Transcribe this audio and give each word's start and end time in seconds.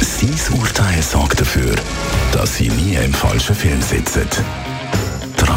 Sein 0.00 0.58
Urteil 0.58 1.02
sorgt 1.02 1.40
dafür, 1.40 1.74
dass 2.32 2.56
Sie 2.56 2.68
nie 2.68 2.96
im 2.96 3.14
falschen 3.14 3.54
Film 3.54 3.80
sitzen. 3.80 4.28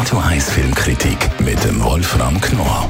Radio 0.06 0.20
1 0.20 0.50
Filmkritik 0.50 1.18
mit 1.40 1.64
dem 1.64 1.82
Wolfram 1.82 2.40
Knorr. 2.40 2.88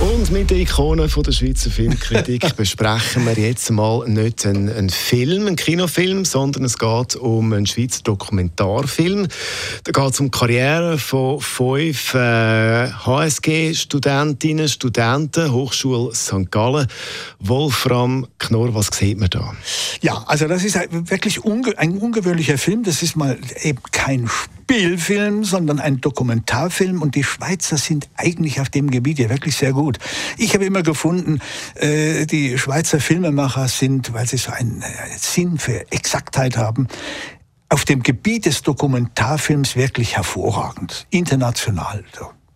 Und 0.00 0.30
mit 0.30 0.48
der 0.48 0.56
Ikone 0.56 1.10
von 1.10 1.22
der 1.22 1.32
Schweizer 1.32 1.70
Filmkritik 1.70 2.56
besprechen 2.56 3.26
wir 3.26 3.34
jetzt 3.34 3.70
mal 3.70 4.08
nicht 4.08 4.46
einen, 4.46 4.70
einen, 4.70 4.88
Film, 4.88 5.46
einen 5.46 5.56
Kinofilm, 5.56 6.24
sondern 6.24 6.64
es 6.64 6.78
geht 6.78 7.16
um 7.16 7.52
einen 7.52 7.66
Schweizer 7.66 8.00
Dokumentarfilm. 8.02 9.28
Da 9.84 9.92
geht 9.92 10.12
es 10.14 10.20
um 10.20 10.30
die 10.30 10.38
Karriere 10.38 10.96
von 10.96 11.38
fünf 11.38 12.14
äh, 12.14 12.92
HSG-Studentinnen, 12.92 14.68
Studenten, 14.68 15.52
Hochschule 15.52 16.14
St. 16.14 16.50
Gallen. 16.50 16.86
Wolfram 17.40 18.26
Knorr, 18.38 18.74
was 18.74 18.86
sieht 18.86 19.18
man 19.18 19.28
da? 19.28 19.52
Ja, 20.00 20.24
also 20.26 20.48
das 20.48 20.64
ist 20.64 20.78
wirklich 20.90 21.44
unge 21.44 21.76
ein 21.76 21.98
ungewöhnlicher 21.98 22.56
Film. 22.56 22.84
Das 22.84 23.02
ist 23.02 23.16
mal 23.16 23.36
eben 23.62 23.82
kein 23.92 24.30
Spielfilm, 24.68 25.44
sondern 25.44 25.80
ein 25.80 26.02
Dokumentarfilm. 26.02 27.00
Und 27.00 27.14
die 27.14 27.24
Schweizer 27.24 27.78
sind 27.78 28.10
eigentlich 28.16 28.60
auf 28.60 28.68
dem 28.68 28.90
Gebiet 28.90 29.18
ja 29.18 29.30
wirklich 29.30 29.56
sehr 29.56 29.72
gut. 29.72 29.98
Ich 30.36 30.52
habe 30.52 30.66
immer 30.66 30.82
gefunden, 30.82 31.40
äh, 31.76 32.26
die 32.26 32.58
Schweizer 32.58 33.00
Filmemacher 33.00 33.66
sind, 33.68 34.12
weil 34.12 34.26
sie 34.26 34.36
so 34.36 34.52
einen 34.52 34.82
äh, 34.82 34.86
Sinn 35.16 35.56
für 35.58 35.90
Exaktheit 35.90 36.58
haben, 36.58 36.86
auf 37.70 37.86
dem 37.86 38.02
Gebiet 38.02 38.44
des 38.44 38.60
Dokumentarfilms 38.60 39.74
wirklich 39.74 40.16
hervorragend, 40.16 41.06
international. 41.08 42.04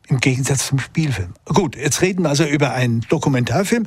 Im 0.08 0.18
Gegensatz 0.18 0.66
zum 0.66 0.78
Spielfilm. 0.78 1.34
Gut, 1.44 1.76
jetzt 1.76 2.02
reden 2.02 2.24
wir 2.24 2.30
also 2.30 2.44
über 2.44 2.72
einen 2.72 3.02
Dokumentarfilm 3.02 3.86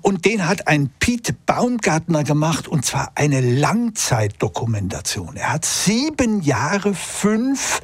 und 0.00 0.24
den 0.24 0.46
hat 0.46 0.68
ein 0.68 0.90
Pete 1.00 1.32
Baumgartner 1.32 2.24
gemacht 2.24 2.68
und 2.68 2.84
zwar 2.84 3.12
eine 3.16 3.40
Langzeitdokumentation. 3.40 5.36
Er 5.36 5.54
hat 5.54 5.64
sieben 5.64 6.40
Jahre 6.40 6.94
fünf 6.94 7.82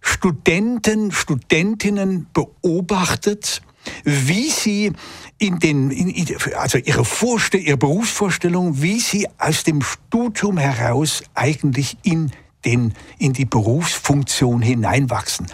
Studenten, 0.00 1.10
Studentinnen 1.10 2.28
beobachtet, 2.32 3.62
wie 4.04 4.50
sie 4.50 4.92
in 5.38 5.58
den, 5.58 5.90
in, 5.90 6.24
also 6.56 6.78
ihre, 6.78 7.04
Vorstell 7.04 7.60
ihre 7.60 7.76
Berufsvorstellung, 7.76 8.80
wie 8.80 9.00
sie 9.00 9.26
aus 9.38 9.64
dem 9.64 9.82
Studium 9.82 10.58
heraus 10.58 11.24
eigentlich 11.34 11.96
in 12.02 12.30
den, 12.66 12.92
in 13.18 13.32
die 13.32 13.44
Berufsfunktion 13.44 14.60
hineinwachsen. 14.60 15.46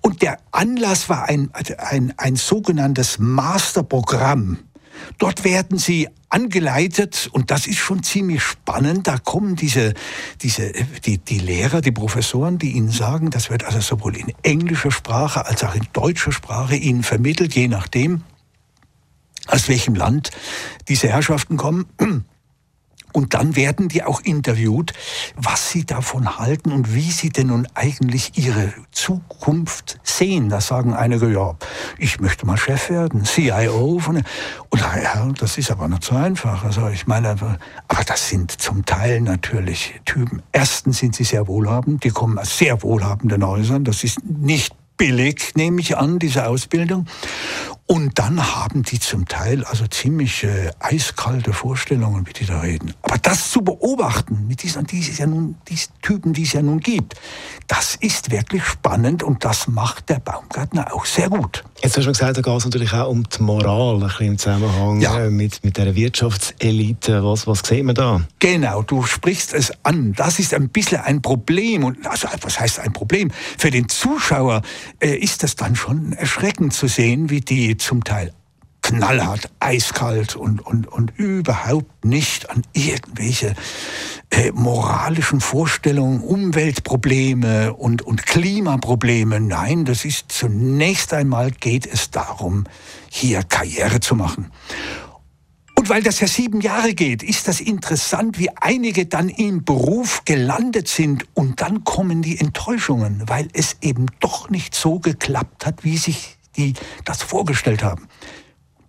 Und 0.00 0.22
der 0.22 0.38
Anlass 0.50 1.08
war 1.08 1.28
ein, 1.28 1.50
ein, 1.78 2.14
ein 2.16 2.36
sogenanntes 2.36 3.18
Masterprogramm. 3.18 4.58
Dort 5.18 5.44
werden 5.44 5.78
sie 5.78 6.08
angeleitet 6.28 7.28
und 7.32 7.50
das 7.50 7.66
ist 7.66 7.78
schon 7.78 8.02
ziemlich 8.02 8.42
spannend. 8.42 9.06
Da 9.06 9.18
kommen 9.18 9.56
diese, 9.56 9.94
diese, 10.42 10.72
die, 11.04 11.18
die 11.18 11.38
Lehrer, 11.38 11.80
die 11.80 11.92
Professoren, 11.92 12.58
die 12.58 12.72
ihnen 12.72 12.90
sagen, 12.90 13.30
das 13.30 13.50
wird 13.50 13.64
also 13.64 13.80
sowohl 13.80 14.16
in 14.16 14.32
englischer 14.42 14.90
Sprache 14.90 15.46
als 15.46 15.62
auch 15.62 15.74
in 15.74 15.86
deutscher 15.92 16.32
Sprache 16.32 16.76
ihnen 16.76 17.02
vermittelt, 17.02 17.54
je 17.54 17.68
nachdem, 17.68 18.22
aus 19.46 19.68
welchem 19.68 19.94
Land 19.94 20.30
diese 20.88 21.08
Herrschaften 21.08 21.56
kommen. 21.56 21.86
Und 23.14 23.32
dann 23.34 23.54
werden 23.54 23.88
die 23.88 24.02
auch 24.02 24.20
interviewt, 24.22 24.92
was 25.36 25.70
sie 25.70 25.86
davon 25.86 26.36
halten 26.36 26.72
und 26.72 26.94
wie 26.94 27.12
sie 27.12 27.28
denn 27.28 27.46
nun 27.46 27.68
eigentlich 27.74 28.36
ihre 28.36 28.72
Zukunft 28.90 30.00
sehen. 30.02 30.48
Da 30.48 30.60
sagen 30.60 30.94
einige, 30.94 31.32
ja, 31.32 31.54
ich 31.96 32.18
möchte 32.18 32.44
mal 32.44 32.56
Chef 32.56 32.90
werden, 32.90 33.24
CIO. 33.24 34.00
Von, 34.00 34.16
und 34.16 34.80
ja, 34.80 35.28
das 35.38 35.58
ist 35.58 35.70
aber 35.70 35.86
nicht 35.86 36.02
so 36.02 36.16
einfach. 36.16 36.64
Also 36.64 36.88
ich 36.88 37.06
meine, 37.06 37.28
aber 37.28 37.56
das 38.04 38.28
sind 38.28 38.50
zum 38.50 38.84
Teil 38.84 39.20
natürlich 39.20 39.94
Typen. 40.04 40.42
Erstens 40.50 40.98
sind 40.98 41.14
sie 41.14 41.24
sehr 41.24 41.46
wohlhabend, 41.46 42.02
die 42.02 42.10
kommen 42.10 42.36
aus 42.36 42.58
sehr 42.58 42.82
wohlhabenden 42.82 43.46
Häusern. 43.46 43.84
Das 43.84 44.02
ist 44.02 44.24
nicht 44.24 44.74
billig, 44.96 45.52
nehme 45.54 45.80
ich 45.80 45.96
an, 45.96 46.18
diese 46.18 46.46
Ausbildung. 46.48 47.06
Und 47.86 48.18
dann 48.18 48.54
haben 48.54 48.82
die 48.82 48.98
zum 48.98 49.28
Teil 49.28 49.62
also 49.64 49.86
ziemlich 49.86 50.42
äh, 50.42 50.70
eiskalte 50.80 51.52
Vorstellungen, 51.52 52.26
wie 52.26 52.32
die 52.32 52.46
da 52.46 52.60
reden. 52.60 52.94
Aber 53.02 53.18
das 53.18 53.50
zu 53.50 53.60
beobachten, 53.60 54.46
mit 54.46 54.62
diesen, 54.62 54.86
dieses 54.86 55.18
ja 55.18 55.26
nun, 55.26 55.56
diesen 55.68 55.92
Typen, 56.00 56.32
die 56.32 56.44
es 56.44 56.54
ja 56.54 56.62
nun 56.62 56.80
gibt, 56.80 57.14
das 57.66 57.94
ist 57.96 58.30
wirklich 58.30 58.64
spannend 58.64 59.22
und 59.22 59.44
das 59.44 59.68
macht 59.68 60.08
der 60.08 60.18
Baumgartner 60.18 60.94
auch 60.94 61.04
sehr 61.04 61.28
gut. 61.28 61.64
Jetzt 61.84 61.98
hast 61.98 62.06
du 62.06 62.12
gesagt, 62.12 62.38
da 62.38 62.40
geht 62.40 62.56
es 62.56 62.64
natürlich 62.64 62.94
auch 62.94 63.10
um 63.10 63.24
die 63.28 63.42
Moral, 63.42 63.96
ein 63.96 64.00
bisschen 64.00 64.26
im 64.26 64.38
Zusammenhang 64.38 65.02
ja. 65.02 65.26
Äh, 65.26 65.30
mit, 65.30 65.62
mit 65.62 65.76
der 65.76 65.94
Wirtschaftselite. 65.94 67.22
Was, 67.22 67.46
was 67.46 67.60
sehen 67.60 67.84
wir 67.88 67.92
da? 67.92 68.22
Genau, 68.38 68.80
du 68.80 69.02
sprichst 69.02 69.52
es 69.52 69.70
an. 69.84 70.14
Das 70.14 70.38
ist 70.38 70.54
ein 70.54 70.70
bisschen 70.70 71.02
ein 71.02 71.20
Problem. 71.20 71.84
Und 71.84 72.06
also, 72.06 72.26
was 72.40 72.58
heißt 72.58 72.80
ein 72.80 72.94
Problem? 72.94 73.30
Für 73.58 73.70
den 73.70 73.90
Zuschauer 73.90 74.62
äh, 74.98 75.14
ist 75.14 75.42
das 75.42 75.56
dann 75.56 75.76
schon 75.76 76.14
erschreckend 76.14 76.72
zu 76.72 76.88
sehen, 76.88 77.28
wie 77.28 77.42
die 77.42 77.76
zum 77.76 78.02
Teil 78.02 78.32
knallhart, 78.80 79.50
eiskalt 79.60 80.36
und, 80.36 80.64
und, 80.64 80.86
und 80.86 81.12
überhaupt 81.16 82.04
nicht 82.04 82.48
an 82.50 82.62
irgendwelche 82.72 83.54
moralischen 84.54 85.40
Vorstellungen, 85.40 86.20
Umweltprobleme 86.20 87.74
und, 87.74 88.02
und 88.02 88.26
Klimaprobleme. 88.26 89.40
Nein, 89.40 89.84
das 89.84 90.04
ist 90.04 90.32
zunächst 90.32 91.12
einmal 91.12 91.50
geht 91.50 91.86
es 91.86 92.10
darum, 92.10 92.64
hier 93.10 93.42
Karriere 93.42 94.00
zu 94.00 94.14
machen. 94.14 94.50
Und 95.76 95.88
weil 95.88 96.02
das 96.02 96.20
ja 96.20 96.26
sieben 96.26 96.60
Jahre 96.60 96.94
geht, 96.94 97.22
ist 97.22 97.48
das 97.48 97.60
interessant, 97.60 98.38
wie 98.38 98.48
einige 98.56 99.06
dann 99.06 99.28
im 99.28 99.64
Beruf 99.64 100.24
gelandet 100.24 100.88
sind 100.88 101.26
und 101.34 101.60
dann 101.60 101.84
kommen 101.84 102.22
die 102.22 102.38
Enttäuschungen, 102.40 103.24
weil 103.26 103.48
es 103.52 103.76
eben 103.82 104.06
doch 104.20 104.48
nicht 104.50 104.74
so 104.74 104.98
geklappt 104.98 105.66
hat, 105.66 105.84
wie 105.84 105.98
sich 105.98 106.38
die 106.56 106.74
das 107.04 107.22
vorgestellt 107.22 107.82
haben. 107.82 108.08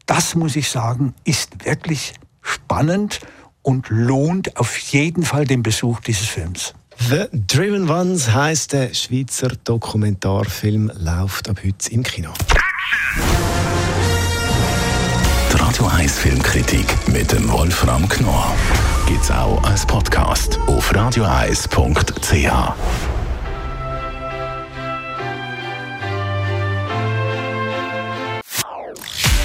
Das 0.05 0.35
muss 0.35 0.55
ich 0.55 0.69
sagen, 0.69 1.13
ist 1.23 1.65
wirklich 1.65 2.13
spannend 2.41 3.19
und 3.65 3.89
lohnt 3.89 4.57
auf 4.57 4.77
jeden 4.77 5.23
Fall 5.23 5.45
den 5.45 5.63
Besuch 5.63 5.99
dieses 6.01 6.27
Films. 6.27 6.73
The 7.09 7.25
Driven 7.33 7.89
Ones 7.89 8.33
heißt 8.33 8.73
der 8.73 8.93
Schweizer 8.93 9.49
Dokumentarfilm, 9.63 10.91
läuft 10.97 11.49
ab 11.49 11.57
heute 11.65 11.91
im 11.91 12.03
Kino. 12.03 12.29
Die 15.51 15.57
Radio 15.57 15.87
1 15.87 16.19
Filmkritik 16.19 16.85
mit 17.11 17.31
dem 17.31 17.51
Wolfram 17.51 18.07
Knorr 18.07 18.53
gibt's 19.07 19.31
auch 19.31 19.61
als 19.63 19.85
Podcast 19.85 20.59
auf 20.67 20.93
radioeis.ch. 20.93 23.04